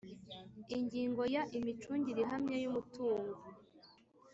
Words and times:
Ingingo 0.75 1.21
ya 1.35 1.43
Imicungire 1.57 2.19
ihamye 2.23 2.55
y 2.63 2.67
umutungo 2.69 3.37